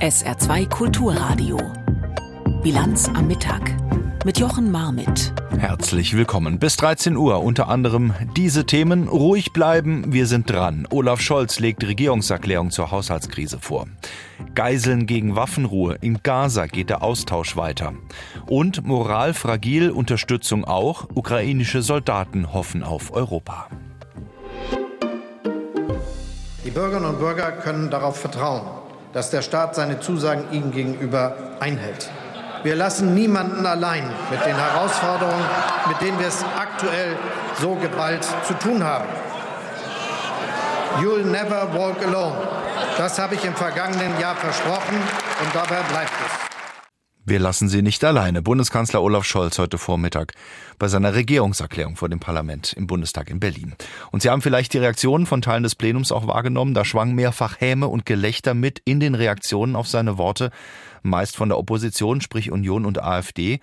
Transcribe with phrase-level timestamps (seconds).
[0.00, 1.58] SR2 Kulturradio.
[2.62, 3.74] Bilanz am Mittag
[4.24, 5.32] mit Jochen Marmit.
[5.58, 6.60] Herzlich willkommen.
[6.60, 9.08] Bis 13 Uhr unter anderem diese Themen.
[9.08, 10.86] Ruhig bleiben, wir sind dran.
[10.90, 13.88] Olaf Scholz legt Regierungserklärung zur Haushaltskrise vor.
[14.54, 15.96] Geiseln gegen Waffenruhe.
[16.00, 17.92] In Gaza geht der Austausch weiter.
[18.46, 21.08] Und Moral fragil, Unterstützung auch.
[21.12, 23.66] Ukrainische Soldaten hoffen auf Europa.
[26.64, 28.77] Die Bürgerinnen und Bürger können darauf vertrauen,
[29.18, 32.08] dass der Staat seine Zusagen ihnen gegenüber einhält.
[32.62, 35.44] Wir lassen niemanden allein mit den Herausforderungen,
[35.88, 37.16] mit denen wir es aktuell
[37.60, 39.08] so geballt zu tun haben.
[41.00, 42.36] You'll never walk alone.
[42.96, 46.57] Das habe ich im vergangenen Jahr versprochen und dabei bleibt es.
[47.28, 48.40] Wir lassen Sie nicht alleine.
[48.40, 50.32] Bundeskanzler Olaf Scholz heute Vormittag
[50.78, 53.74] bei seiner Regierungserklärung vor dem Parlament im Bundestag in Berlin.
[54.10, 56.72] Und Sie haben vielleicht die Reaktionen von Teilen des Plenums auch wahrgenommen.
[56.72, 60.50] Da schwang mehrfach Häme und Gelächter mit in den Reaktionen auf seine Worte,
[61.02, 63.60] meist von der Opposition, sprich Union und AfD.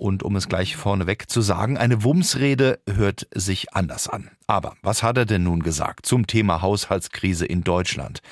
[0.00, 4.30] Und um es gleich vorneweg zu sagen, eine Wumsrede hört sich anders an.
[4.46, 8.22] Aber was hat er denn nun gesagt zum Thema Haushaltskrise in Deutschland?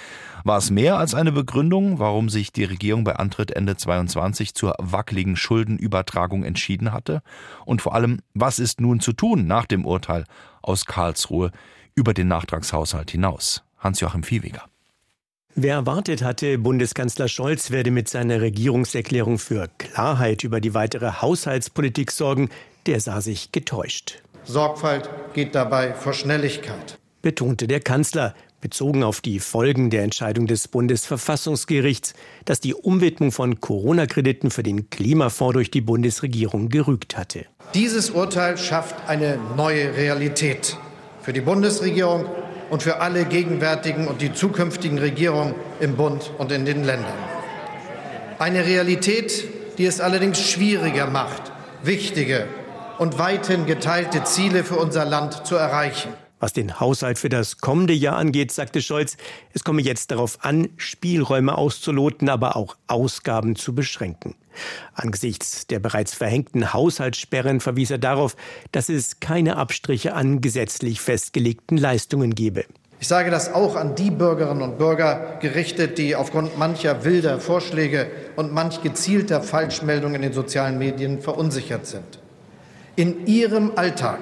[0.45, 4.77] War es mehr als eine Begründung, warum sich die Regierung bei Antritt Ende 22 zur
[4.79, 7.21] wackeligen Schuldenübertragung entschieden hatte?
[7.67, 10.25] Und vor allem, was ist nun zu tun nach dem Urteil
[10.63, 11.51] aus Karlsruhe
[11.95, 13.63] über den Nachtragshaushalt hinaus?
[13.77, 14.63] Hans-Joachim Viehweger.
[15.61, 22.13] Wer erwartet hatte, Bundeskanzler Scholz werde mit seiner Regierungserklärung für Klarheit über die weitere Haushaltspolitik
[22.13, 22.49] sorgen,
[22.87, 24.23] der sah sich getäuscht.
[24.45, 30.69] Sorgfalt geht dabei vor Schnelligkeit, betonte der Kanzler, bezogen auf die Folgen der Entscheidung des
[30.69, 32.15] Bundesverfassungsgerichts,
[32.45, 37.47] dass die Umwidmung von Corona-Krediten für den Klimafonds durch die Bundesregierung gerügt hatte.
[37.75, 40.77] Dieses Urteil schafft eine neue Realität
[41.21, 42.27] für die Bundesregierung
[42.71, 47.15] und für alle gegenwärtigen und die zukünftigen Regierungen im Bund und in den Ländern.
[48.39, 49.45] Eine Realität,
[49.79, 51.43] die es allerdings schwieriger macht,
[51.83, 52.47] wichtige
[52.99, 56.13] und weithin geteilte Ziele für unser Land zu erreichen.
[56.41, 59.17] Was den Haushalt für das kommende Jahr angeht, sagte Scholz,
[59.55, 64.37] es komme jetzt darauf an, Spielräume auszuloten, aber auch Ausgaben zu beschränken.
[64.95, 68.37] Angesichts der bereits verhängten Haushaltssperren verwies er darauf,
[68.73, 72.65] dass es keine Abstriche an gesetzlich festgelegten Leistungen gebe.
[73.01, 78.11] Ich sage das auch an die Bürgerinnen und Bürger gerichtet, die aufgrund mancher wilder Vorschläge
[78.35, 82.19] und manch gezielter Falschmeldungen in den sozialen Medien verunsichert sind.
[82.97, 84.19] In ihrem Alltag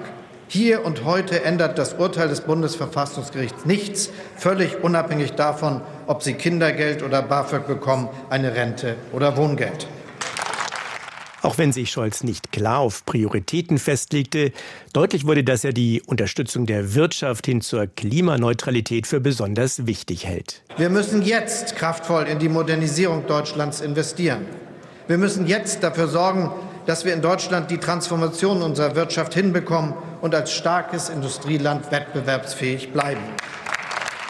[0.49, 7.03] hier und heute ändert das Urteil des Bundesverfassungsgerichts nichts, völlig unabhängig davon, ob Sie Kindergeld
[7.03, 9.89] oder BAföG bekommen, eine Rente oder Wohngeld.
[11.43, 14.53] Auch wenn sich Scholz nicht klar auf Prioritäten festlegte,
[14.93, 20.63] deutlich wurde, dass er die Unterstützung der Wirtschaft hin zur Klimaneutralität für besonders wichtig hält.
[20.77, 24.47] Wir müssen jetzt kraftvoll in die Modernisierung Deutschlands investieren.
[25.09, 26.51] Wir müssen jetzt dafür sorgen,
[26.87, 33.23] dass wir in Deutschland die Transformation unserer Wirtschaft hinbekommen und als starkes Industrieland wettbewerbsfähig bleiben.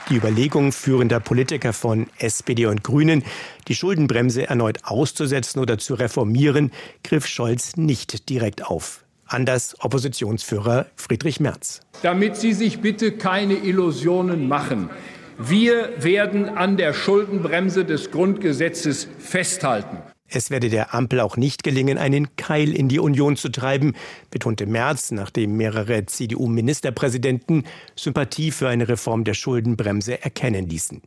[0.08, 3.24] Die Überlegung führender Politiker von SPD und Grünen,
[3.66, 6.70] die Schuldenbremse erneut auszusetzen oder zu reformieren,
[7.02, 9.04] griff Scholz nicht direkt auf.
[9.26, 11.80] Anders Oppositionsführer Friedrich Merz.
[12.02, 14.90] Damit Sie sich bitte keine Illusionen machen.
[15.38, 19.98] Wir werden an der Schuldenbremse des Grundgesetzes festhalten.
[20.28, 23.94] Es werde der Ampel auch nicht gelingen, einen Keil in die Union zu treiben,
[24.30, 27.64] betonte Merz, nachdem mehrere CDU-Ministerpräsidenten
[27.94, 31.00] Sympathie für eine Reform der Schuldenbremse erkennen ließen.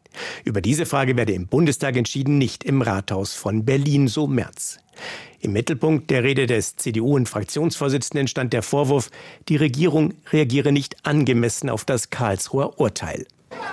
[0.45, 4.79] Über diese Frage werde im Bundestag entschieden, nicht im Rathaus von Berlin, so Merz.
[5.41, 9.09] Im Mittelpunkt der Rede des CDU- und Fraktionsvorsitzenden stand der Vorwurf,
[9.47, 13.25] die Regierung reagiere nicht angemessen auf das Karlsruher Urteil.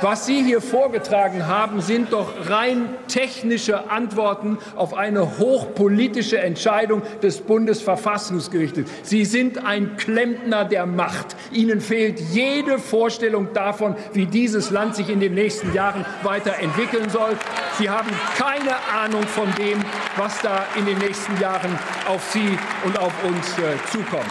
[0.03, 7.41] Was Sie hier vorgetragen haben, sind doch rein technische Antworten auf eine hochpolitische Entscheidung des
[7.41, 8.91] Bundesverfassungsgerichtes.
[9.03, 11.35] Sie sind ein Klempner der Macht.
[11.51, 17.37] Ihnen fehlt jede Vorstellung davon, wie dieses Land sich in den nächsten Jahren weiterentwickeln soll.
[17.79, 19.79] Sie haben keine Ahnung von dem,
[20.17, 24.31] was da in den nächsten Jahren auf Sie und auf uns äh, zukommt.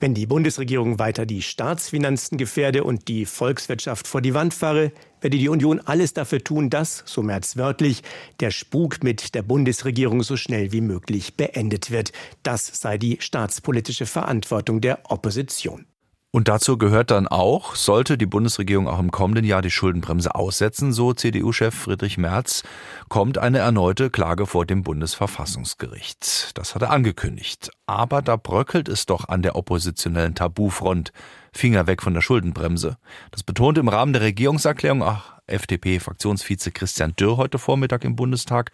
[0.00, 5.38] Wenn die Bundesregierung weiter die Staatsfinanzen gefährde und die Volkswirtschaft vor die Wand fahre, werde
[5.38, 8.04] die Union alles dafür tun, dass, so Merz wörtlich,
[8.38, 12.12] der Spuk mit der Bundesregierung so schnell wie möglich beendet wird.
[12.44, 15.84] Das sei die staatspolitische Verantwortung der Opposition.
[16.30, 20.92] Und dazu gehört dann auch, sollte die Bundesregierung auch im kommenden Jahr die Schuldenbremse aussetzen,
[20.92, 22.64] so CDU-Chef Friedrich Merz,
[23.08, 26.50] kommt eine erneute Klage vor dem Bundesverfassungsgericht.
[26.58, 27.70] Das hat er angekündigt.
[27.86, 31.12] Aber da bröckelt es doch an der oppositionellen Tabufront.
[31.54, 32.98] Finger weg von der Schuldenbremse.
[33.30, 38.70] Das betonte im Rahmen der Regierungserklärung auch FDP-Fraktionsvize Christian Dürr heute Vormittag im Bundestag.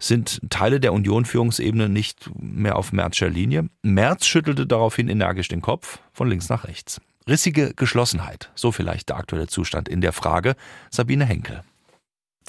[0.00, 3.68] Sind Teile der Union-Führungsebene nicht mehr auf Merzscher Linie?
[3.82, 7.00] Merz schüttelte daraufhin energisch den Kopf von links nach rechts.
[7.28, 10.56] Rissige Geschlossenheit, so vielleicht der aktuelle Zustand in der Frage.
[10.90, 11.62] Sabine Henkel.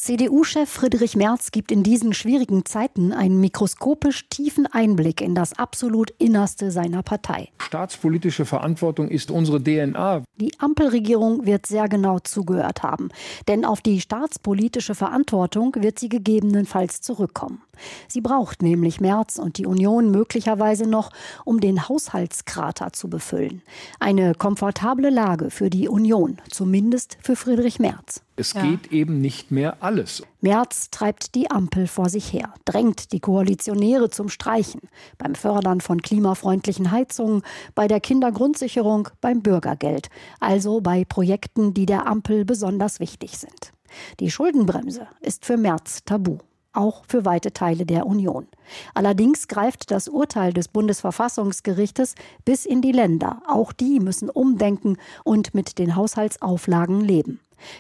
[0.02, 6.10] CDU-Chef Friedrich Merz gibt in diesen schwierigen Zeiten einen mikroskopisch tiefen Einblick in das absolut
[6.18, 7.50] Innerste seiner Partei.
[7.60, 10.24] Staatspolitische Verantwortung ist unsere DNA.
[10.38, 13.10] Die Ampelregierung wird sehr genau zugehört haben,
[13.48, 17.62] denn auf die staatspolitische Verantwortung wird sie gegebenenfalls zurückkommen.
[18.08, 21.12] Sie braucht nämlich Merz und die Union möglicherweise noch,
[21.46, 23.62] um den Haushaltskrater zu befüllen.
[24.00, 28.22] Eine komfortable Lage für die Union, zumindest für Friedrich Merz.
[28.42, 28.64] Es ja.
[28.64, 30.24] geht eben nicht mehr alles.
[30.40, 34.82] Merz treibt die Ampel vor sich her, drängt die Koalitionäre zum Streichen.
[35.20, 37.44] Beim Fördern von klimafreundlichen Heizungen,
[37.76, 40.10] bei der Kindergrundsicherung, beim Bürgergeld.
[40.40, 43.74] Also bei Projekten, die der Ampel besonders wichtig sind.
[44.20, 46.40] Die Schuldenbremse ist für Merz tabu
[46.74, 48.48] auch für weite Teile der Union.
[48.94, 52.16] Allerdings greift das Urteil des Bundesverfassungsgerichtes
[52.46, 53.42] bis in die Länder.
[53.48, 57.40] Auch die müssen umdenken und mit den Haushaltsauflagen leben.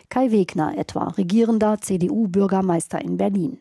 [0.09, 3.59] Kai Wegner etwa, regierender CDU-Bürgermeister in Berlin.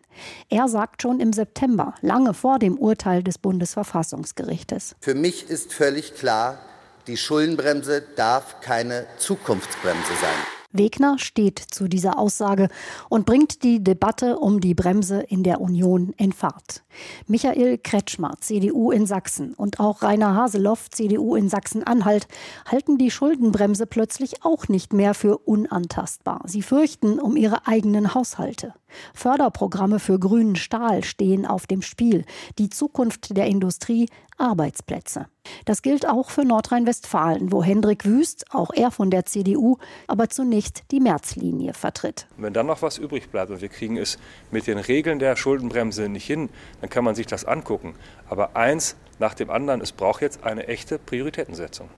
[0.49, 4.97] Er sagt schon im September, lange vor dem Urteil des Bundesverfassungsgerichtes.
[5.01, 6.59] Für mich ist völlig klar,
[7.07, 10.60] die Schuldenbremse darf keine Zukunftsbremse sein.
[10.73, 12.69] Wegner steht zu dieser Aussage
[13.09, 16.85] und bringt die Debatte um die Bremse in der Union in Fahrt.
[17.27, 22.29] Michael Kretschmer, CDU in Sachsen und auch Rainer Haseloff, CDU in Sachsen-Anhalt,
[22.71, 26.43] halten die Schuldenbremse plötzlich auch nicht mehr für unantastbar.
[26.47, 28.75] Sie fürchten um ihre eigenen Haushalte.
[29.15, 32.25] Förderprogramme für grünen Stahl stehen auf dem Spiel,
[32.59, 34.09] die Zukunft der Industrie,
[34.41, 35.27] Arbeitsplätze.
[35.65, 39.77] Das gilt auch für Nordrhein-Westfalen, wo Hendrik Wüst, auch er von der CDU,
[40.07, 42.27] aber zunächst die Märzlinie vertritt.
[42.37, 44.19] Wenn dann noch was übrig bleibt und wir kriegen es
[44.51, 46.49] mit den Regeln der Schuldenbremse nicht hin,
[46.81, 47.95] dann kann man sich das angucken.
[48.29, 51.91] Aber eins nach dem anderen, es braucht jetzt eine echte Prioritätensetzung.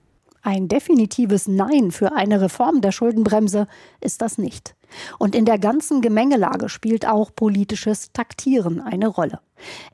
[0.45, 3.69] Ein definitives Nein für eine Reform der Schuldenbremse
[4.01, 4.75] ist das nicht.
[5.19, 9.41] Und in der ganzen Gemengelage spielt auch politisches Taktieren eine Rolle.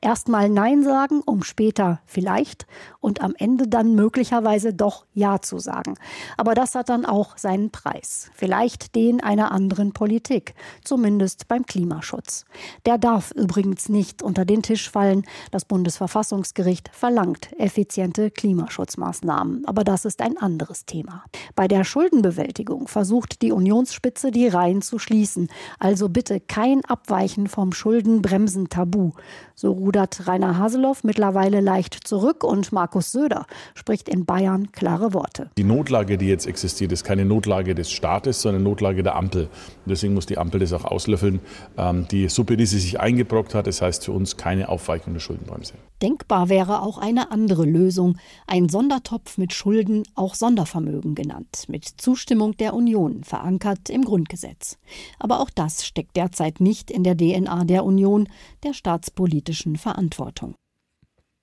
[0.01, 2.65] Erstmal Nein sagen, um später vielleicht
[2.99, 5.95] und am Ende dann möglicherweise doch Ja zu sagen.
[6.37, 8.29] Aber das hat dann auch seinen Preis.
[8.33, 12.45] Vielleicht den einer anderen Politik, zumindest beim Klimaschutz.
[12.85, 15.23] Der darf übrigens nicht unter den Tisch fallen.
[15.51, 19.65] Das Bundesverfassungsgericht verlangt effiziente Klimaschutzmaßnahmen.
[19.65, 21.23] Aber das ist ein anderes Thema.
[21.55, 25.47] Bei der Schuldenbewältigung versucht die Unionsspitze die Reihen zu schließen.
[25.77, 29.11] Also bitte kein Abweichen vom Schuldenbremsen-Tabu.
[29.55, 33.45] So rudert Rainer Haseloff mittlerweile leicht zurück und Markus Söder
[33.75, 35.51] spricht in Bayern klare Worte.
[35.57, 39.43] Die Notlage, die jetzt existiert, ist keine Notlage des Staates, sondern Notlage der Ampel.
[39.43, 41.39] Und deswegen muss die Ampel das auch auslöffeln.
[41.77, 45.19] Ähm, die Suppe, die sie sich eingebrockt hat, das heißt für uns keine Aufweichung der
[45.19, 45.73] Schuldenbremse.
[46.01, 52.55] Denkbar wäre auch eine andere Lösung, ein Sondertopf mit Schulden, auch Sondervermögen genannt, mit Zustimmung
[52.55, 54.78] der Union, verankert im Grundgesetz.
[55.19, 58.27] Aber auch das steckt derzeit nicht in der DNA der Union,
[58.63, 60.55] der staatspolitischen Verantwortung.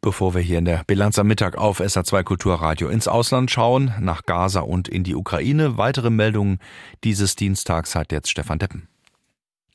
[0.03, 4.23] Bevor wir hier in der Bilanz am Mittag auf SA2 Kulturradio ins Ausland schauen, nach
[4.23, 6.59] Gaza und in die Ukraine, weitere Meldungen
[7.03, 8.89] dieses Dienstags hat jetzt Stefan Deppen.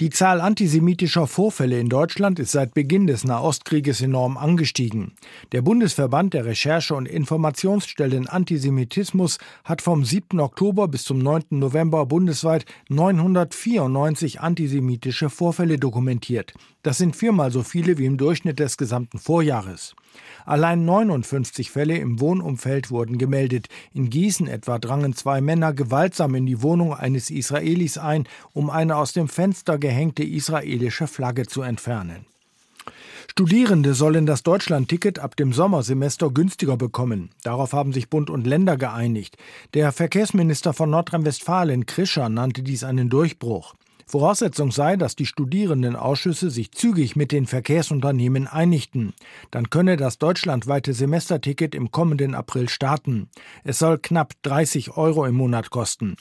[0.01, 5.11] Die Zahl antisemitischer Vorfälle in Deutschland ist seit Beginn des Nahostkrieges enorm angestiegen.
[5.51, 10.39] Der Bundesverband der Recherche- und Informationsstellen Antisemitismus hat vom 7.
[10.39, 11.43] Oktober bis zum 9.
[11.51, 16.53] November bundesweit 994 antisemitische Vorfälle dokumentiert.
[16.81, 19.93] Das sind viermal so viele wie im Durchschnitt des gesamten Vorjahres.
[20.45, 23.67] Allein 59 Fälle im Wohnumfeld wurden gemeldet.
[23.93, 28.97] In Gießen etwa drangen zwei Männer gewaltsam in die Wohnung eines Israelis ein, um eine
[28.97, 32.25] aus dem Fenster gehängte israelische Flagge zu entfernen.
[33.31, 37.29] Studierende sollen das Deutschlandticket ab dem Sommersemester günstiger bekommen.
[37.43, 39.37] Darauf haben sich Bund und Länder geeinigt.
[39.73, 43.73] Der Verkehrsminister von Nordrhein-Westfalen, Krischer, nannte dies einen Durchbruch.
[44.11, 49.13] Voraussetzung sei, dass die Studierendenausschüsse sich zügig mit den Verkehrsunternehmen einigten.
[49.51, 53.29] Dann könne das deutschlandweite Semesterticket im kommenden April starten.
[53.63, 56.17] Es soll knapp 30 Euro im Monat kosten.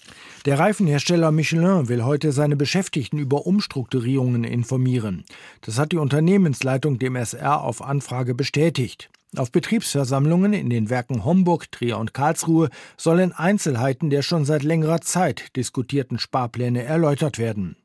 [0.46, 5.24] Der Reifenhersteller Michelin will heute seine Beschäftigten über Umstrukturierungen informieren.
[5.62, 9.10] Das hat die Unternehmensleitung dem SR auf Anfrage bestätigt.
[9.36, 15.00] Auf Betriebsversammlungen in den Werken Homburg, Trier und Karlsruhe sollen Einzelheiten der schon seit längerer
[15.02, 17.76] Zeit diskutierten Sparpläne erläutert werden.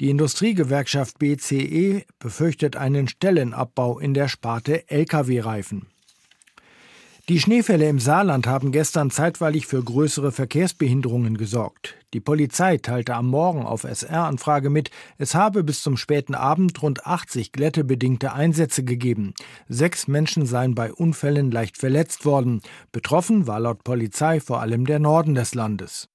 [0.00, 5.86] Die Industriegewerkschaft BCE befürchtet einen Stellenabbau in der Sparte Lkw-Reifen.
[7.28, 11.96] Die Schneefälle im Saarland haben gestern zeitweilig für größere Verkehrsbehinderungen gesorgt.
[12.14, 17.04] Die Polizei teilte am Morgen auf SR-Anfrage mit, es habe bis zum späten Abend rund
[17.04, 19.34] 80 glättebedingte Einsätze gegeben.
[19.68, 22.62] Sechs Menschen seien bei Unfällen leicht verletzt worden.
[22.92, 26.08] Betroffen war laut Polizei vor allem der Norden des Landes.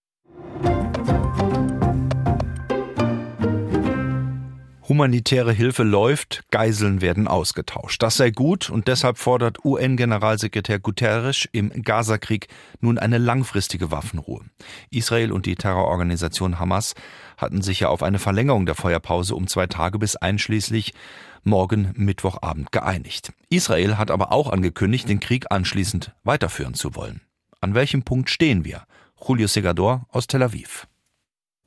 [4.89, 8.01] Humanitäre Hilfe läuft, Geiseln werden ausgetauscht.
[8.01, 12.47] Das sei gut und deshalb fordert UN-Generalsekretär Guterres im Gazakrieg
[12.81, 14.45] nun eine langfristige Waffenruhe.
[14.89, 16.95] Israel und die Terrororganisation Hamas
[17.37, 20.95] hatten sich ja auf eine Verlängerung der Feuerpause um zwei Tage bis einschließlich
[21.43, 23.31] morgen Mittwochabend geeinigt.
[23.51, 27.21] Israel hat aber auch angekündigt, den Krieg anschließend weiterführen zu wollen.
[27.61, 28.87] An welchem Punkt stehen wir?
[29.23, 30.87] Julio Segador aus Tel Aviv.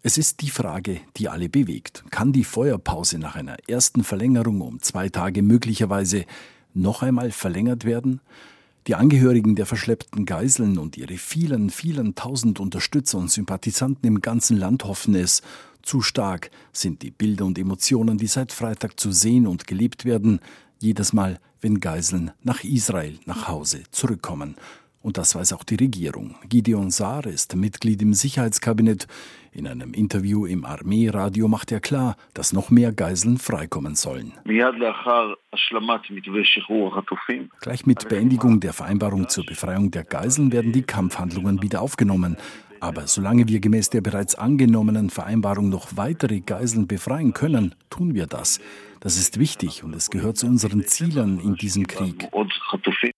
[0.04, 2.02] Es ist die Frage, die alle bewegt.
[2.10, 6.24] Kann die Feuerpause nach einer ersten Verlängerung um zwei Tage möglicherweise
[6.74, 8.20] noch einmal verlängert werden?
[8.88, 14.56] Die Angehörigen der verschleppten Geiseln und ihre vielen, vielen tausend Unterstützer und Sympathisanten im ganzen
[14.56, 15.40] Land hoffen es.
[15.82, 20.40] Zu stark sind die Bilder und Emotionen, die seit Freitag zu sehen und gelebt werden,
[20.80, 24.56] jedes Mal, wenn Geiseln nach Israel nach Hause zurückkommen.
[25.00, 26.36] Und das weiß auch die Regierung.
[26.48, 29.06] Gideon Saar ist Mitglied im Sicherheitskabinett.
[29.54, 34.32] In einem Interview im Armeeradio macht er klar, dass noch mehr Geiseln freikommen sollen.
[37.60, 42.38] Gleich mit Beendigung der Vereinbarung zur Befreiung der Geiseln werden die Kampfhandlungen wieder aufgenommen.
[42.80, 48.26] Aber solange wir gemäß der bereits angenommenen Vereinbarung noch weitere Geiseln befreien können, tun wir
[48.26, 48.58] das.
[49.02, 52.28] Das ist wichtig und es gehört zu unseren Zielen in diesem Krieg.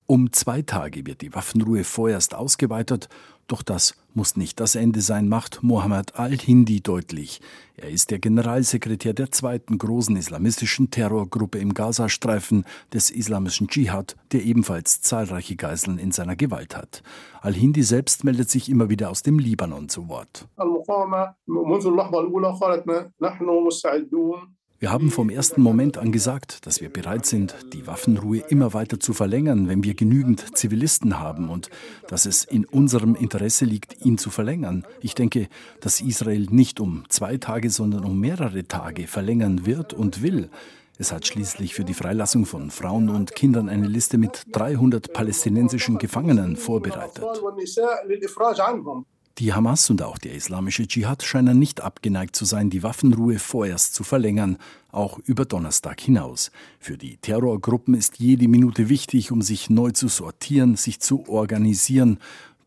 [0.06, 3.10] Um zwei Tage wird die Waffenruhe vorerst ausgeweitet,
[3.48, 7.42] doch das muss nicht das Ende sein, macht Mohammed al-Hindi deutlich.
[7.76, 12.64] Er ist der Generalsekretär der zweiten großen islamistischen Terrorgruppe im Gazastreifen
[12.94, 17.02] des islamischen Dschihad, der ebenfalls zahlreiche Geiseln in seiner Gewalt hat.
[17.42, 20.48] Al-Hindi selbst meldet sich immer wieder aus dem Libanon zu Wort.
[24.84, 29.00] Wir haben vom ersten Moment an gesagt, dass wir bereit sind, die Waffenruhe immer weiter
[29.00, 31.70] zu verlängern, wenn wir genügend Zivilisten haben und
[32.06, 34.86] dass es in unserem Interesse liegt, ihn zu verlängern.
[35.00, 35.48] Ich denke,
[35.80, 40.50] dass Israel nicht um zwei Tage, sondern um mehrere Tage verlängern wird und will.
[40.98, 45.96] Es hat schließlich für die Freilassung von Frauen und Kindern eine Liste mit 300 palästinensischen
[45.96, 47.24] Gefangenen vorbereitet.
[49.38, 53.92] Die Hamas und auch der islamische Dschihad scheinen nicht abgeneigt zu sein, die Waffenruhe vorerst
[53.92, 54.58] zu verlängern,
[54.92, 56.52] auch über Donnerstag hinaus.
[56.78, 62.20] Für die Terrorgruppen ist jede Minute wichtig, um sich neu zu sortieren, sich zu organisieren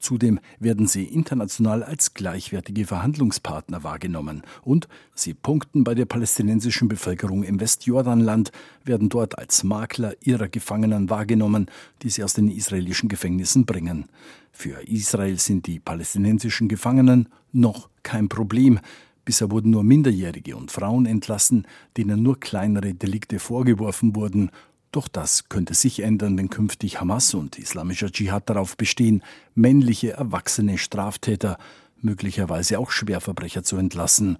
[0.07, 7.43] Zudem werden sie international als gleichwertige Verhandlungspartner wahrgenommen und sie punkten bei der palästinensischen Bevölkerung
[7.43, 8.53] im Westjordanland,
[8.85, 11.65] werden dort als Makler ihrer Gefangenen wahrgenommen,
[12.03, 14.05] die sie aus den israelischen Gefängnissen bringen.
[14.53, 18.79] Für Israel sind die palästinensischen Gefangenen noch kein Problem.
[19.25, 24.51] Bisher wurden nur Minderjährige und Frauen entlassen, denen nur kleinere Delikte vorgeworfen wurden
[24.91, 29.23] doch das könnte sich ändern, wenn künftig Hamas und islamischer Dschihad darauf bestehen,
[29.55, 31.57] männliche, erwachsene Straftäter,
[32.01, 34.37] möglicherweise auch Schwerverbrecher zu entlassen.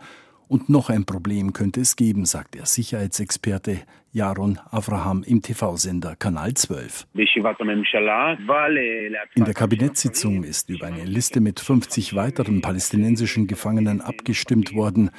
[0.48, 3.82] Und noch ein Problem könnte es geben, sagt der Sicherheitsexperte
[4.14, 7.06] Jaron Avraham im TV-Sender Kanal 12.
[9.36, 15.12] In der Kabinettssitzung ist über eine Liste mit 50 weiteren palästinensischen Gefangenen abgestimmt worden.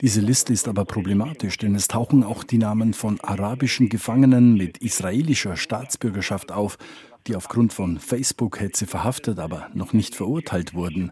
[0.00, 4.78] Diese Liste ist aber problematisch, denn es tauchen auch die Namen von arabischen Gefangenen mit
[4.78, 6.78] israelischer Staatsbürgerschaft auf,
[7.26, 11.10] die aufgrund von Facebook-Hetze verhaftet, aber noch nicht verurteilt wurden.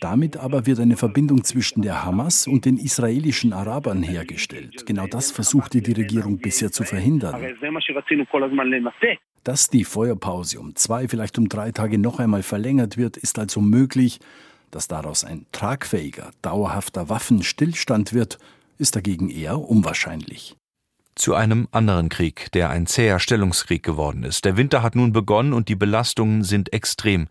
[0.00, 4.86] Damit aber wird eine Verbindung zwischen der Hamas und den israelischen Arabern hergestellt.
[4.86, 7.44] Genau das versuchte die Regierung bisher zu verhindern.
[9.44, 13.60] Dass die Feuerpause um zwei, vielleicht um drei Tage noch einmal verlängert wird, ist also
[13.60, 14.20] möglich.
[14.70, 18.38] Dass daraus ein tragfähiger, dauerhafter Waffenstillstand wird,
[18.78, 20.56] ist dagegen eher unwahrscheinlich
[21.16, 24.46] zu einem anderen Krieg, der ein zäher Stellungskrieg geworden ist.
[24.46, 27.28] Der Winter hat nun begonnen und die Belastungen sind extrem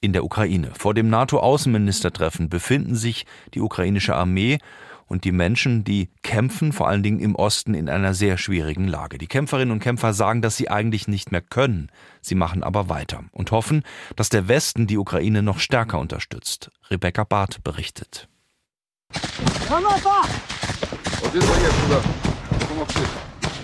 [0.00, 0.70] in der Ukraine.
[0.76, 4.58] Vor dem NATO-Außenministertreffen befinden sich die ukrainische Armee
[5.06, 9.18] und die Menschen, die kämpfen, vor allen Dingen im Osten, in einer sehr schwierigen Lage.
[9.18, 11.90] Die Kämpferinnen und Kämpfer sagen, dass sie eigentlich nicht mehr können.
[12.20, 13.82] Sie machen aber weiter und hoffen,
[14.16, 16.70] dass der Westen die Ukraine noch stärker unterstützt.
[16.90, 18.28] Rebecca Barth berichtet.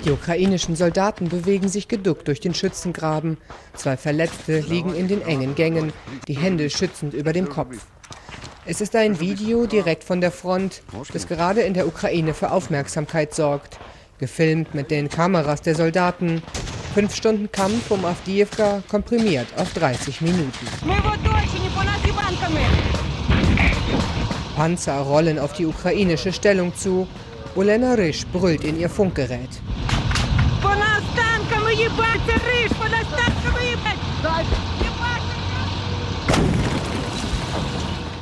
[0.05, 3.39] Die ukrainischen Soldaten bewegen sich geduckt durch den Schützengraben.
[3.73, 5.95] Zwei Verletzte liegen in den engen Gängen,
[6.29, 7.87] die Hände schützend über dem Kopf.
[8.67, 10.83] Es ist ein Video direkt von der Front,
[11.13, 13.79] das gerade in der Ukraine für Aufmerksamkeit sorgt.
[14.19, 16.43] Gefilmt mit den Kameras der Soldaten.
[16.93, 20.67] Fünf Stunden Kampf um Avdiivka komprimiert auf 30 Minuten.
[24.55, 27.09] Panzer rollen auf die ukrainische Stellung zu.
[27.57, 29.49] Olena Risch brüllt in ihr Funkgerät.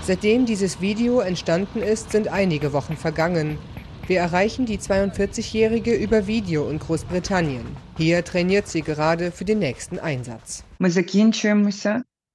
[0.02, 3.56] Seitdem dieses Video entstanden ist, sind einige Wochen vergangen.
[4.06, 7.64] Wir erreichen die 42-Jährige über Video in Großbritannien.
[7.96, 10.64] Hier trainiert sie gerade für den nächsten Einsatz.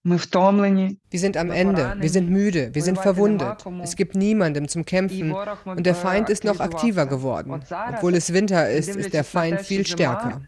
[0.10, 3.66] Wir sind am Ende, wir sind müde, wir sind verwundet.
[3.84, 5.36] Es gibt niemanden zum Kämpfen
[5.66, 7.62] und der Feind ist noch aktiver geworden.
[7.94, 10.42] Obwohl es Winter ist, ist der Feind viel stärker.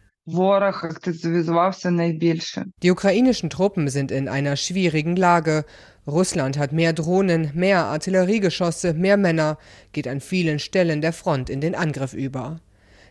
[2.83, 5.65] Die ukrainischen Truppen sind in einer schwierigen Lage.
[6.07, 9.57] Russland hat mehr Drohnen, mehr Artilleriegeschosse, mehr Männer,
[9.91, 12.61] geht an vielen Stellen der Front in den Angriff über.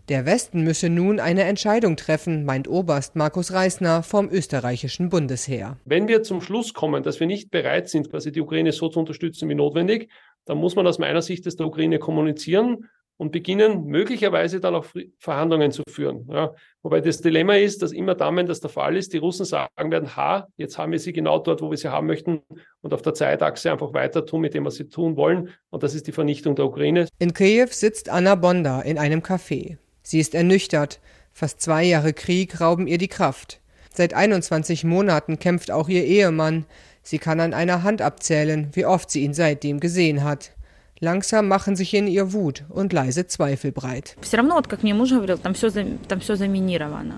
[0.08, 5.76] Der Westen müsse nun eine Entscheidung treffen, meint Oberst Markus Reisner vom österreichischen Bundesheer.
[5.84, 9.00] Wenn wir zum Schluss kommen, dass wir nicht bereit sind, quasi die Ukraine so zu
[9.00, 10.10] unterstützen wie notwendig,
[10.46, 12.88] dann muss man aus meiner Sicht das der Ukraine kommunizieren
[13.18, 14.86] und beginnen möglicherweise dann auch
[15.18, 16.26] Verhandlungen zu führen.
[16.32, 16.54] Ja.
[16.82, 19.90] Wobei das Dilemma ist, dass immer dann, wenn das der Fall ist, die Russen sagen
[19.90, 22.40] werden, ha, jetzt haben wir sie genau dort, wo wir sie haben möchten
[22.80, 25.50] und auf der Zeitachse einfach weiter tun mit dem, was sie tun wollen.
[25.68, 27.08] Und das ist die Vernichtung der Ukraine.
[27.18, 29.76] In Kiew sitzt Anna Bonda in einem Café.
[30.08, 31.00] Sie ist ernüchtert.
[31.34, 33.60] Fast zwei Jahre Krieg rauben ihr die Kraft.
[33.92, 36.64] Seit 21 Monaten kämpft auch ihr Ehemann.
[37.02, 40.52] Sie kann an einer Hand abzählen, wie oft sie ihn seitdem gesehen hat.
[41.00, 44.16] Langsam machen sich in ihr Wut und leise Zweifel breit.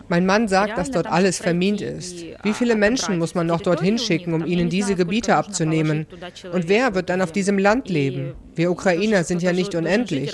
[0.09, 2.25] Mein Mann sagt, dass dort alles vermint ist.
[2.43, 6.07] Wie viele Menschen muss man noch dorthin schicken, um ihnen diese Gebiete abzunehmen?
[6.53, 8.35] Und wer wird dann auf diesem Land leben?
[8.55, 10.33] Wir Ukrainer sind ja nicht unendlich.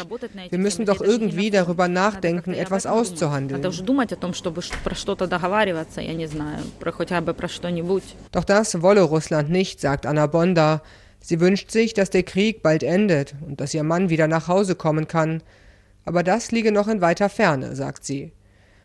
[0.51, 3.63] Wir müssen doch irgendwie darüber nachdenken, etwas auszuhandeln.
[8.33, 10.83] Doch das wolle Russland nicht, sagt Anna Bonda.
[11.27, 14.77] Sie wünscht sich, dass der Krieg bald endet und dass ihr Mann wieder nach Hause
[14.77, 15.43] kommen kann.
[16.05, 18.31] Aber das liege noch in weiter Ferne, sagt sie.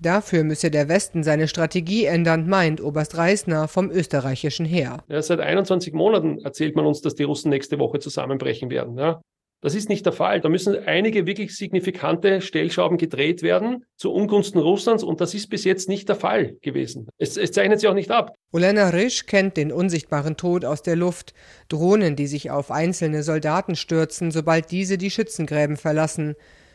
[0.02, 5.04] Dafür müsse der Westen seine Strategie ändern, meint Oberst Reisner vom österreichischen Heer.
[5.08, 8.98] Ja, seit 21 Monaten erzählt man uns, dass die Russen nächste Woche zusammenbrechen werden.
[8.98, 9.22] Ja.
[9.62, 10.42] Das ist nicht der Fall.
[10.42, 15.64] Da müssen einige wirklich signifikante Stellschrauben gedreht werden zu Ungunsten Russlands und das ist bis
[15.66, 17.08] jetzt nicht der Fall gewesen.
[17.20, 18.34] Es, es zeichnet sich auch nicht ab.
[18.52, 21.36] Olena Risch kennt den unsichtbaren Tod aus der Luft.
[21.70, 26.34] Drohnen, die sich auf einzelne Soldaten stürzen, sobald diese die Schützengräben verlassen.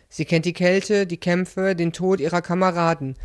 [0.08, 3.16] Sie kennt die Kälte, die Kämpfe, den Tod ihrer Kameraden.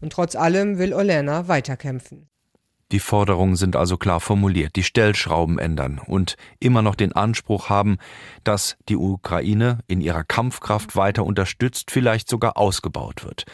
[0.00, 2.29] Und trotz allem will Olena weiterkämpfen.
[2.92, 7.98] Die Forderungen sind also klar formuliert, die Stellschrauben ändern und immer noch den Anspruch haben,
[8.42, 13.44] dass die Ukraine in ihrer Kampfkraft weiter unterstützt, vielleicht sogar ausgebaut wird,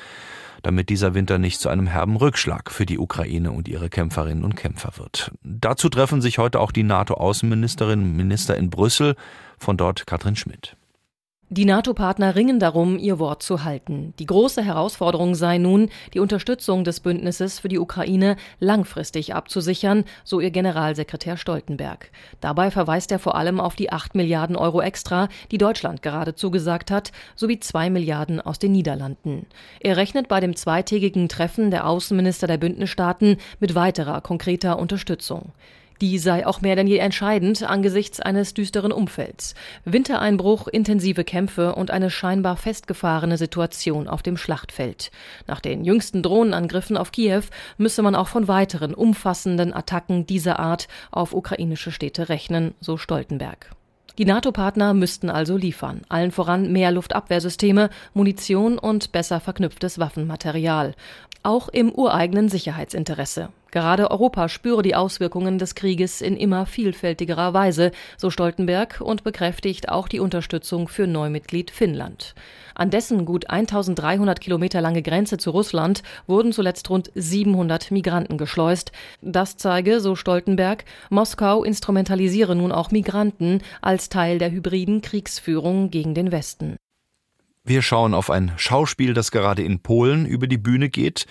[0.62, 4.56] damit dieser Winter nicht zu einem herben Rückschlag für die Ukraine und ihre Kämpferinnen und
[4.56, 5.32] Kämpfer wird.
[5.42, 9.16] Dazu treffen sich heute auch die NATO-Außenministerinnen und Minister in Brüssel,
[9.58, 10.76] von dort Katrin Schmidt.
[11.48, 14.14] Die NATO-Partner ringen darum, ihr Wort zu halten.
[14.18, 20.40] Die große Herausforderung sei nun, die Unterstützung des Bündnisses für die Ukraine langfristig abzusichern, so
[20.40, 22.10] ihr Generalsekretär Stoltenberg.
[22.40, 26.90] Dabei verweist er vor allem auf die 8 Milliarden Euro extra, die Deutschland gerade zugesagt
[26.90, 29.46] hat, sowie 2 Milliarden aus den Niederlanden.
[29.78, 35.52] Er rechnet bei dem zweitägigen Treffen der Außenminister der Bündnisstaaten mit weiterer konkreter Unterstützung.
[36.00, 39.54] Die sei auch mehr denn je entscheidend angesichts eines düsteren Umfelds.
[39.84, 45.10] Wintereinbruch, intensive Kämpfe und eine scheinbar festgefahrene Situation auf dem Schlachtfeld.
[45.46, 47.44] Nach den jüngsten Drohnenangriffen auf Kiew
[47.78, 53.70] müsse man auch von weiteren umfassenden Attacken dieser Art auf ukrainische Städte rechnen, so Stoltenberg.
[54.18, 60.94] Die NATO-Partner müssten also liefern, allen voran mehr Luftabwehrsysteme, Munition und besser verknüpftes Waffenmaterial.
[61.42, 63.50] Auch im ureigenen Sicherheitsinteresse.
[63.70, 69.88] Gerade Europa spüre die Auswirkungen des Krieges in immer vielfältigerer Weise, so Stoltenberg und bekräftigt
[69.88, 72.34] auch die Unterstützung für Neumitglied Finnland.
[72.74, 78.92] An dessen gut 1300 Kilometer lange Grenze zu Russland wurden zuletzt rund 700 Migranten geschleust.
[79.22, 86.14] Das zeige, so Stoltenberg, Moskau instrumentalisiere nun auch Migranten als Teil der hybriden Kriegsführung gegen
[86.14, 86.76] den Westen.
[87.64, 91.26] Wir schauen auf ein Schauspiel, das gerade in Polen über die Bühne geht.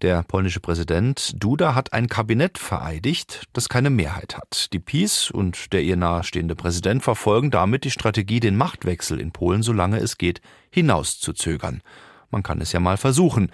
[0.00, 4.72] Der polnische Präsident Duda hat ein Kabinett vereidigt, das keine Mehrheit hat.
[4.72, 9.64] Die PiS und der ihr nahestehende Präsident verfolgen damit die Strategie, den Machtwechsel in Polen,
[9.64, 11.82] solange es geht, hinauszuzögern.
[12.30, 13.50] Man kann es ja mal versuchen.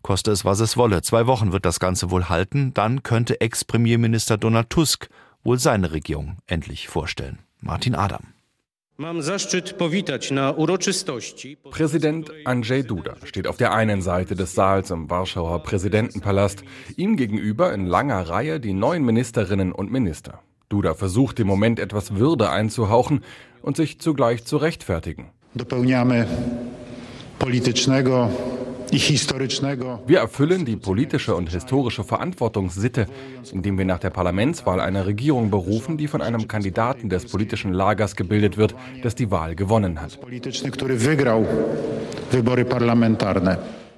[0.00, 1.02] Koste es, was es wolle.
[1.02, 2.72] Zwei Wochen wird das Ganze wohl halten.
[2.72, 5.10] Dann könnte Ex-Premierminister Donald Tusk
[5.44, 7.40] wohl seine Regierung endlich vorstellen.
[7.60, 8.32] Martin Adam.
[11.70, 16.62] Präsident Andrzej Duda steht auf der einen Seite des Saals im Warschauer Präsidentenpalast,
[16.96, 20.40] ihm gegenüber in langer Reihe die neuen Ministerinnen und Minister.
[20.68, 23.22] Duda versucht im Moment etwas Würde einzuhauchen,
[23.62, 25.30] und sich zugleich zu rechtfertigen.
[28.92, 33.06] Wir erfüllen die politische und historische Verantwortungssitte,
[33.50, 38.16] indem wir nach der Parlamentswahl eine Regierung berufen, die von einem Kandidaten des politischen Lagers
[38.16, 40.18] gebildet wird, das die Wahl gewonnen hat.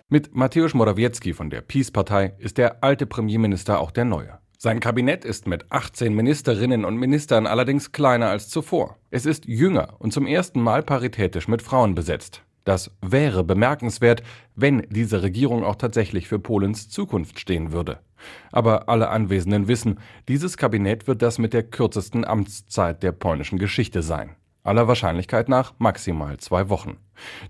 [0.09, 4.38] Mit Mateusz Morawiecki von der Peace-Partei ist der alte Premierminister auch der neue.
[4.59, 8.96] Sein Kabinett ist mit 18 Ministerinnen und Ministern allerdings kleiner als zuvor.
[9.11, 12.42] Es ist jünger und zum ersten Mal paritätisch mit Frauen besetzt.
[12.64, 14.22] Das wäre bemerkenswert,
[14.57, 18.00] wenn diese Regierung auch tatsächlich für Polens Zukunft stehen würde.
[18.53, 24.03] Aber alle Anwesenden wissen, dieses Kabinett wird das mit der kürzesten Amtszeit der polnischen Geschichte
[24.03, 24.37] sein.
[24.62, 26.96] Aller Wahrscheinlichkeit nach maximal zwei Wochen.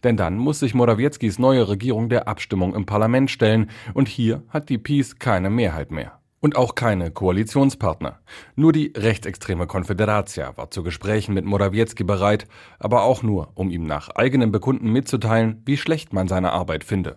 [0.03, 4.69] Denn dann muss sich Morawieckis neue Regierung der Abstimmung im Parlament stellen und hier hat
[4.69, 6.19] die PiS keine Mehrheit mehr.
[6.45, 8.19] Und auch keine Koalitionspartner.
[8.55, 12.45] Nur die rechtsextreme Konfederatia war zu Gesprächen mit Morawiecki bereit,
[12.79, 17.17] aber auch nur, um ihm nach eigenem Bekunden mitzuteilen, wie schlecht man seine Arbeit finde.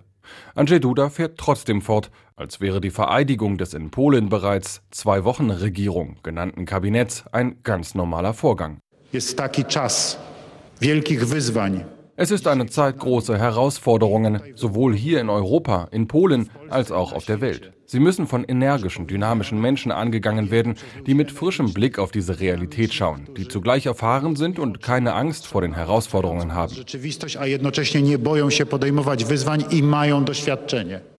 [0.55, 5.51] Andrzej Duda fährt trotzdem fort, als wäre die Vereidigung des in Polen bereits zwei Wochen
[5.51, 8.79] Regierung genannten Kabinetts ein ganz normaler Vorgang.
[9.11, 10.17] Jest taki czas
[10.79, 11.83] wielkich wyzwań.
[12.15, 17.25] Es ist eine Zeit großer Herausforderungen, sowohl hier in Europa, in Polen als auch auf
[17.25, 17.73] der Welt.
[17.89, 22.93] Sie müssen von energischen, dynamischen Menschen angegangen werden, die mit frischem Blick auf diese Realität
[22.93, 26.75] schauen, die zugleich erfahren sind und keine Angst vor den Herausforderungen haben.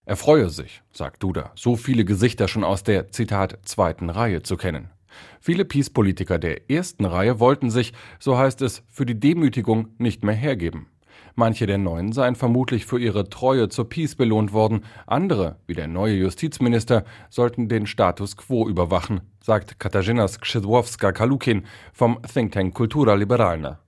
[0.05, 4.55] Er freue sich, sagt Duda, so viele Gesichter schon aus der, Zitat, zweiten Reihe zu
[4.55, 4.91] kennen.
[5.39, 10.35] Viele Peace-Politiker der ersten Reihe wollten sich, so heißt es, für die Demütigung nicht mehr
[10.35, 10.85] hergeben.
[11.35, 15.87] Manche der Neuen seien vermutlich für ihre Treue zur Peace belohnt worden, andere, wie der
[15.87, 23.79] neue Justizminister, sollten den Status quo überwachen, sagt Katarzyna Skrzydłowska-Kalukin vom Think Tank Kultura Liberalna.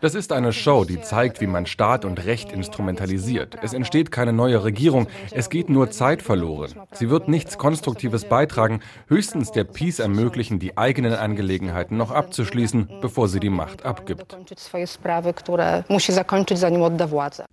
[0.00, 3.58] Das ist eine Show, die zeigt, wie man Staat und Recht instrumentalisiert.
[3.62, 6.72] Es entsteht keine neue Regierung, es geht nur Zeit verloren.
[6.92, 13.28] Sie wird nichts Konstruktives beitragen, höchstens der Peace ermöglichen, die eigenen Angelegenheiten noch abzuschließen, bevor
[13.28, 14.34] sie die Macht abgibt.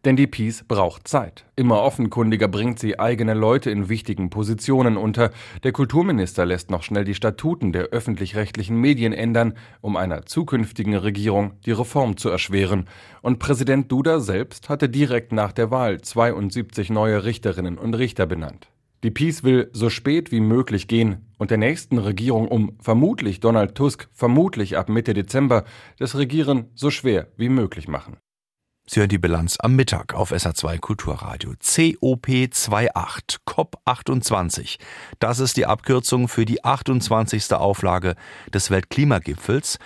[0.05, 1.43] Denn die Peace braucht Zeit.
[1.57, 5.31] Immer offenkundiger bringt sie eigene Leute in wichtigen Positionen unter.
[5.63, 11.53] Der Kulturminister lässt noch schnell die Statuten der öffentlich-rechtlichen Medien ändern, um einer zukünftigen Regierung
[11.65, 12.85] die Reform zu erschweren.
[13.21, 18.69] Und Präsident Duda selbst hatte direkt nach der Wahl 72 neue Richterinnen und Richter benannt.
[19.03, 23.75] Die Peace will so spät wie möglich gehen und der nächsten Regierung um vermutlich Donald
[23.75, 25.65] Tusk vermutlich ab Mitte Dezember
[25.99, 28.17] das Regieren so schwer wie möglich machen.
[28.85, 31.51] Sie hören die Bilanz am Mittag auf SA2 Kulturradio.
[31.51, 34.77] COP28, COP28.
[35.19, 37.53] Das ist die Abkürzung für die 28.
[37.53, 38.15] Auflage
[38.53, 39.79] des Weltklimagipfels.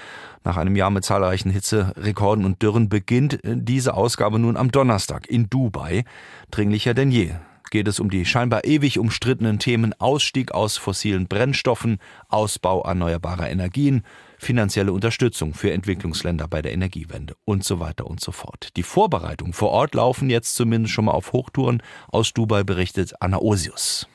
[0.44, 5.48] Nach einem Jahr mit zahlreichen Hitzerekorden und Dürren beginnt diese Ausgabe nun am Donnerstag in
[5.48, 6.04] Dubai.
[6.50, 7.36] Dringlicher denn je
[7.70, 14.04] geht es um die scheinbar ewig umstrittenen Themen Ausstieg aus fossilen Brennstoffen, Ausbau erneuerbarer Energien,
[14.38, 18.70] finanzielle Unterstützung für Entwicklungsländer bei der Energiewende und so weiter und so fort.
[18.78, 21.82] Die Vorbereitungen vor Ort laufen jetzt zumindest schon mal auf Hochtouren.
[22.10, 24.08] Aus Dubai berichtet Anna Osius.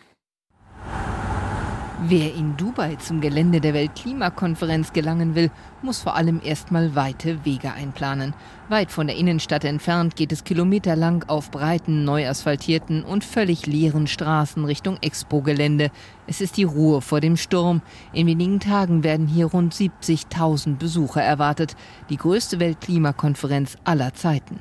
[2.04, 7.72] Wer in Dubai zum Gelände der Weltklimakonferenz gelangen will, muss vor allem erstmal weite Wege
[7.72, 8.34] einplanen.
[8.68, 14.08] Weit von der Innenstadt entfernt geht es kilometerlang auf breiten, neu asphaltierten und völlig leeren
[14.08, 15.92] Straßen Richtung Expo-Gelände.
[16.26, 17.82] Es ist die Ruhe vor dem Sturm.
[18.12, 21.76] In wenigen Tagen werden hier rund 70.000 Besucher erwartet.
[22.10, 24.58] Die größte Weltklimakonferenz aller Zeiten.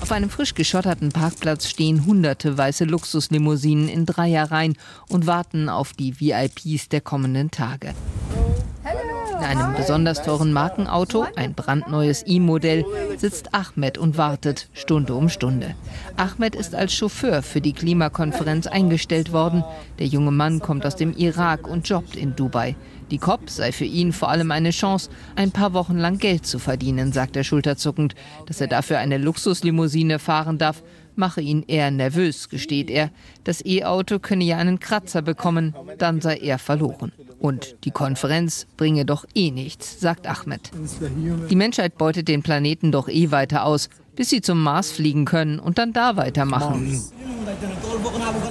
[0.00, 4.76] Auf einem frisch geschotterten Parkplatz stehen hunderte weiße Luxuslimousinen in Dreierreihen
[5.08, 7.94] und warten auf die VIPs der kommenden Tage.
[9.38, 12.84] In einem besonders teuren Markenauto, ein brandneues E-Modell,
[13.16, 15.74] sitzt Ahmed und wartet Stunde um Stunde.
[16.16, 19.62] Ahmed ist als Chauffeur für die Klimakonferenz eingestellt worden.
[20.00, 22.74] Der junge Mann kommt aus dem Irak und jobbt in Dubai.
[23.10, 26.58] Die COP sei für ihn vor allem eine Chance, ein paar Wochen lang Geld zu
[26.58, 28.14] verdienen, sagt er schulterzuckend.
[28.46, 30.82] Dass er dafür eine Luxuslimousine fahren darf,
[31.16, 33.10] mache ihn eher nervös, gesteht er.
[33.44, 37.12] Das E-Auto könne ja einen Kratzer bekommen, dann sei er verloren.
[37.38, 40.70] Und die Konferenz bringe doch eh nichts, sagt Ahmed.
[41.50, 45.58] Die Menschheit beutet den Planeten doch eh weiter aus, bis sie zum Mars fliegen können
[45.60, 47.00] und dann da weitermachen.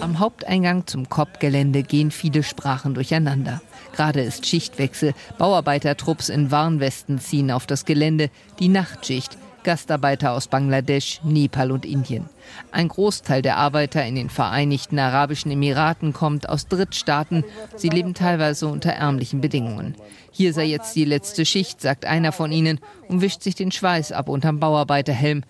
[0.08, 3.62] Am Haupteingang zum COP-Gelände gehen viele Sprachen durcheinander.
[3.92, 5.14] Gerade ist Schichtwechsel.
[5.38, 8.30] Bauarbeitertrupps in Warnwesten ziehen auf das Gelände.
[8.60, 9.38] Die Nachtschicht.
[9.68, 12.30] Gastarbeiter aus Bangladesch, Nepal und Indien.
[12.72, 17.44] Ein Großteil der Arbeiter in den Vereinigten Arabischen Emiraten kommt aus Drittstaaten.
[17.76, 19.96] Sie leben teilweise unter ärmlichen Bedingungen.
[20.32, 24.14] Hier sei jetzt die letzte Schicht, sagt einer von ihnen und wischt sich den Schweiß
[24.14, 25.44] ab unterm Bauarbeiterhelm.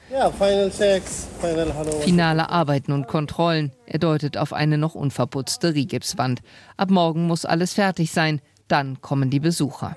[2.02, 3.72] Finale Arbeiten und Kontrollen.
[3.86, 6.42] Er deutet auf eine noch unverputzte Rigipswand.
[6.76, 8.42] Ab morgen muss alles fertig sein.
[8.68, 9.96] Dann kommen die Besucher.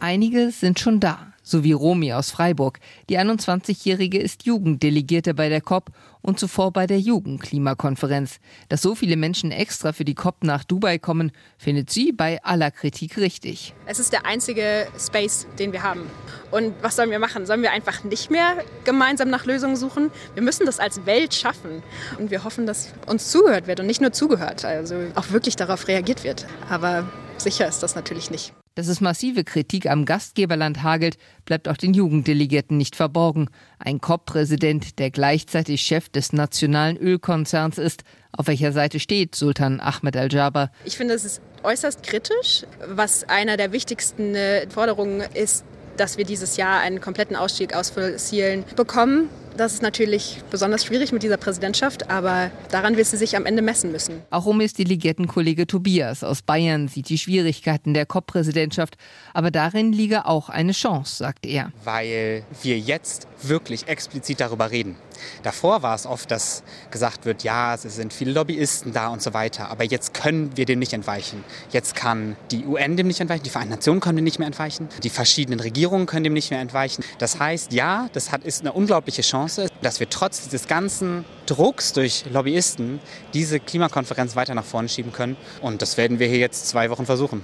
[0.00, 2.78] Einige sind schon da so wie Romy aus Freiburg.
[3.08, 8.38] Die 21-Jährige ist Jugenddelegierte bei der COP und zuvor bei der Jugendklimakonferenz.
[8.68, 12.70] Dass so viele Menschen extra für die COP nach Dubai kommen, findet sie bei aller
[12.70, 13.74] Kritik richtig.
[13.86, 16.02] Es ist der einzige Space, den wir haben.
[16.50, 17.46] Und was sollen wir machen?
[17.46, 20.10] Sollen wir einfach nicht mehr gemeinsam nach Lösungen suchen?
[20.34, 21.82] Wir müssen das als Welt schaffen.
[22.18, 25.88] Und wir hoffen, dass uns zugehört wird und nicht nur zugehört, also auch wirklich darauf
[25.88, 26.46] reagiert wird.
[26.68, 27.08] Aber
[27.38, 28.52] sicher ist das natürlich nicht.
[28.78, 33.50] Dass es massive Kritik am Gastgeberland hagelt, bleibt auch den Jugenddelegierten nicht verborgen.
[33.80, 38.04] Ein COP-Präsident, der gleichzeitig Chef des nationalen Ölkonzerns ist.
[38.30, 40.70] Auf welcher Seite steht Sultan Ahmed Al-Jaber?
[40.84, 42.66] Ich finde, es ist äußerst kritisch.
[42.86, 45.64] Was einer der wichtigsten äh, Forderungen ist,
[45.96, 49.28] dass wir dieses Jahr einen kompletten Ausstieg aus Fossilen bekommen.
[49.58, 53.60] Das ist natürlich besonders schwierig mit dieser Präsidentschaft, aber daran wird sie sich am Ende
[53.60, 54.22] messen müssen.
[54.30, 58.96] Auch Romis Delegiertenkollege Tobias aus Bayern sieht die Schwierigkeiten der COP-Präsidentschaft,
[59.34, 61.72] aber darin liege auch eine Chance, sagt er.
[61.82, 64.94] Weil wir jetzt wirklich explizit darüber reden.
[65.42, 69.34] Davor war es oft, dass gesagt wird, ja, es sind viele Lobbyisten da und so
[69.34, 71.44] weiter, aber jetzt können wir dem nicht entweichen.
[71.70, 74.88] Jetzt kann die UN dem nicht entweichen, die Vereinten Nationen können dem nicht mehr entweichen,
[75.02, 77.04] die verschiedenen Regierungen können dem nicht mehr entweichen.
[77.18, 79.47] Das heißt, ja, das hat, ist eine unglaubliche Chance,
[79.82, 83.00] dass wir trotz dieses ganzen Drucks durch Lobbyisten
[83.34, 85.36] diese Klimakonferenz weiter nach vorne schieben können.
[85.60, 87.42] Und das werden wir hier jetzt zwei Wochen versuchen.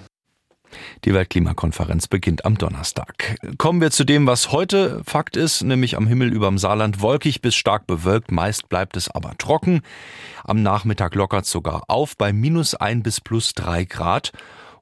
[1.05, 3.37] Die Weltklimakonferenz beginnt am Donnerstag.
[3.59, 7.55] Kommen wir zu dem, was heute Fakt ist, nämlich am Himmel überm Saarland wolkig bis
[7.55, 8.33] stark bewölkt.
[8.33, 9.83] Meist bleibt es aber trocken.
[10.43, 14.33] Am Nachmittag lockert sogar auf bei minus ein bis plus drei Grad.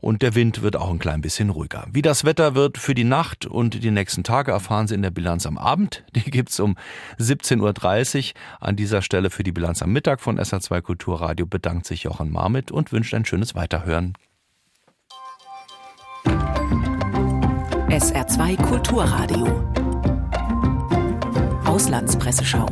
[0.03, 1.87] Und der Wind wird auch ein klein bisschen ruhiger.
[1.93, 5.12] Wie das Wetter wird für die Nacht und die nächsten Tage erfahren Sie in der
[5.12, 6.03] Bilanz am Abend.
[6.17, 6.77] Die gibt's um
[7.21, 8.41] 17.30 Uhr.
[8.59, 12.73] An dieser Stelle für die Bilanz am Mittag von SA2 Kulturradio bedankt sich Jochen Marmit
[12.73, 14.15] und wünscht ein schönes Weiterhören.
[17.88, 19.73] SR2 Kulturradio.
[21.65, 22.67] Auslandspresseschau.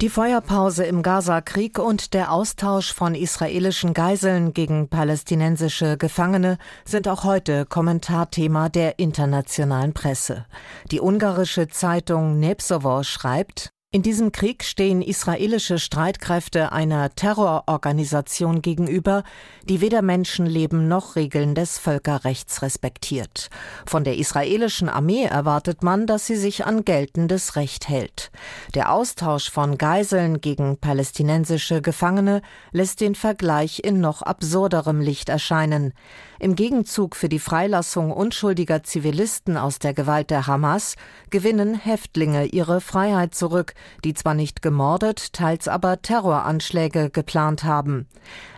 [0.00, 7.24] Die Feuerpause im Gaza-Krieg und der Austausch von israelischen Geiseln gegen palästinensische Gefangene sind auch
[7.24, 10.46] heute Kommentarthema der internationalen Presse.
[10.90, 19.24] Die ungarische Zeitung Nepsovo schreibt, in diesem Krieg stehen israelische Streitkräfte einer Terrororganisation gegenüber,
[19.64, 23.50] die weder Menschenleben noch Regeln des Völkerrechts respektiert.
[23.86, 28.30] Von der israelischen Armee erwartet man, dass sie sich an geltendes Recht hält.
[28.76, 35.94] Der Austausch von Geiseln gegen palästinensische Gefangene lässt den Vergleich in noch absurderem Licht erscheinen.
[36.40, 40.96] Im Gegenzug für die Freilassung unschuldiger Zivilisten aus der Gewalt der Hamas
[41.28, 43.74] gewinnen Häftlinge ihre Freiheit zurück,
[44.04, 48.08] die zwar nicht gemordet, teils aber Terroranschläge geplant haben.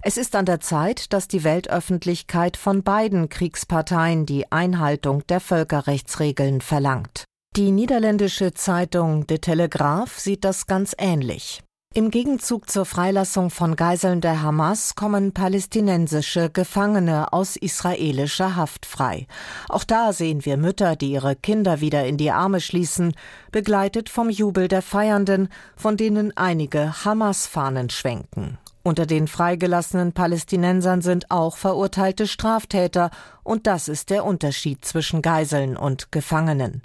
[0.00, 6.60] Es ist an der Zeit, dass die Weltöffentlichkeit von beiden Kriegsparteien die Einhaltung der Völkerrechtsregeln
[6.60, 7.24] verlangt.
[7.56, 11.64] Die niederländische Zeitung De Telegraaf sieht das ganz ähnlich.
[11.94, 19.26] Im Gegenzug zur Freilassung von Geiseln der Hamas kommen palästinensische Gefangene aus israelischer Haft frei.
[19.68, 23.12] Auch da sehen wir Mütter, die ihre Kinder wieder in die Arme schließen,
[23.50, 28.56] begleitet vom Jubel der Feiernden, von denen einige Hamas-Fahnen schwenken.
[28.82, 33.10] Unter den freigelassenen Palästinensern sind auch verurteilte Straftäter,
[33.42, 36.80] und das ist der Unterschied zwischen Geiseln und Gefangenen.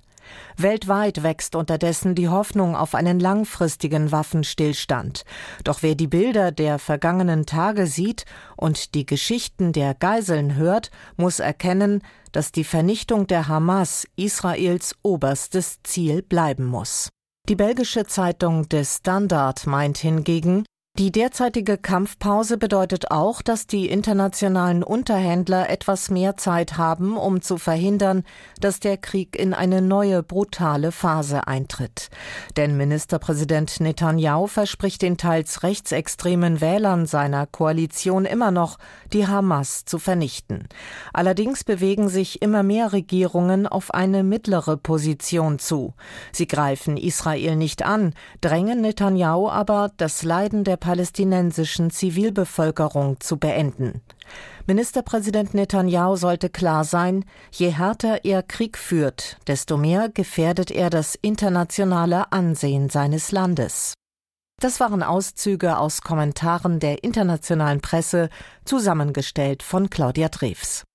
[0.57, 5.23] Weltweit wächst unterdessen die Hoffnung auf einen langfristigen Waffenstillstand.
[5.63, 11.39] Doch wer die Bilder der vergangenen Tage sieht und die Geschichten der Geiseln hört, muss
[11.39, 17.09] erkennen, dass die Vernichtung der Hamas Israels oberstes Ziel bleiben muss.
[17.49, 20.65] Die belgische Zeitung De Standard meint hingegen,
[20.97, 27.57] die derzeitige Kampfpause bedeutet auch, dass die internationalen Unterhändler etwas mehr Zeit haben, um zu
[27.57, 28.23] verhindern,
[28.61, 32.09] dass der Krieg in eine neue brutale Phase eintritt.
[32.55, 38.79] Denn Ministerpräsident Netanyahu verspricht den teils rechtsextremen Wählern seiner Koalition immer noch,
[39.13, 40.67] die Hamas zu vernichten.
[41.13, 45.93] Allerdings bewegen sich immer mehr Regierungen auf eine mittlere Position zu.
[46.31, 53.99] Sie greifen Israel nicht an, drängen Netanyahu aber das Leiden der palästinensischen Zivilbevölkerung zu beenden.
[54.67, 61.15] Ministerpräsident Netanyahu sollte klar sein, je härter er Krieg führt, desto mehr gefährdet er das
[61.15, 63.95] internationale Ansehen seines Landes.
[64.61, 68.29] Das waren Auszüge aus Kommentaren der internationalen Presse,
[68.63, 70.85] zusammengestellt von Claudia Drews.